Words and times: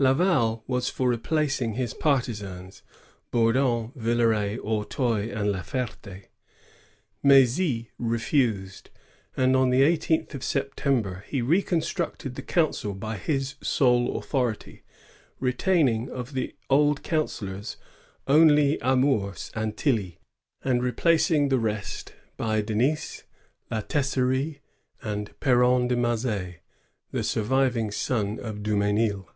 Laval 0.00 0.62
was 0.68 0.88
for 0.88 1.08
replacing 1.08 1.72
his 1.74 1.92
partisans. 1.92 2.84
Bourdon, 3.32 3.90
Villeray, 3.96 4.56
Auteuil, 4.58 5.36
and 5.36 5.50
La 5.50 5.58
Fert^. 5.58 6.26
Mdzy 7.24 7.88
refused; 7.98 8.90
and 9.36 9.56
on 9.56 9.70
the 9.70 9.82
eighteenth 9.82 10.36
of 10.36 10.44
September 10.44 11.24
he 11.26 11.42
reconstructed 11.42 12.36
the 12.36 12.42
council 12.44 12.94
by 12.94 13.16
his 13.16 13.56
sole 13.60 14.16
authority, 14.18 14.84
retaining 15.40 16.08
of 16.08 16.32
the 16.32 16.54
old 16.70 17.02
councillors 17.02 17.76
only 18.28 18.78
Amours 18.80 19.50
and 19.56 19.76
Tilly, 19.76 20.20
and 20.62 20.80
replacing 20.80 21.48
the 21.48 21.58
rest 21.58 22.14
by 22.36 22.60
Denis, 22.60 23.24
La 23.68 23.80
Tesserie, 23.80 24.60
and 25.02 25.32
P^ronne 25.40 25.88
de 25.88 25.96
Maz^ 25.96 26.54
the 27.10 27.24
surviving 27.24 27.90
son 27.90 28.38
of 28.38 28.62
Dumesnil. 28.62 29.26